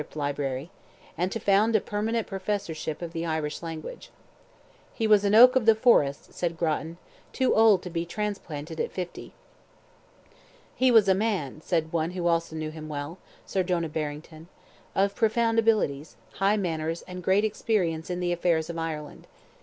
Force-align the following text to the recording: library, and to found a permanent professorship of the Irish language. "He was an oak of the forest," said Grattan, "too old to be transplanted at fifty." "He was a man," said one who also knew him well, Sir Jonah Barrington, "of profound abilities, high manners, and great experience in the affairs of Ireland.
library, 0.15 0.71
and 1.15 1.31
to 1.31 1.39
found 1.39 1.75
a 1.75 1.79
permanent 1.79 2.25
professorship 2.25 3.03
of 3.03 3.13
the 3.13 3.23
Irish 3.23 3.61
language. 3.61 4.09
"He 4.95 5.05
was 5.05 5.23
an 5.23 5.35
oak 5.35 5.55
of 5.55 5.67
the 5.67 5.75
forest," 5.75 6.33
said 6.33 6.57
Grattan, 6.57 6.97
"too 7.31 7.53
old 7.53 7.83
to 7.83 7.91
be 7.91 8.03
transplanted 8.03 8.79
at 8.81 8.91
fifty." 8.91 9.33
"He 10.75 10.89
was 10.89 11.07
a 11.07 11.13
man," 11.13 11.61
said 11.61 11.93
one 11.93 12.09
who 12.17 12.25
also 12.25 12.55
knew 12.55 12.71
him 12.71 12.89
well, 12.89 13.19
Sir 13.45 13.61
Jonah 13.61 13.89
Barrington, 13.89 14.47
"of 14.95 15.13
profound 15.13 15.59
abilities, 15.59 16.15
high 16.39 16.57
manners, 16.57 17.03
and 17.03 17.21
great 17.21 17.45
experience 17.45 18.09
in 18.09 18.19
the 18.21 18.31
affairs 18.31 18.71
of 18.71 18.79
Ireland. 18.79 19.27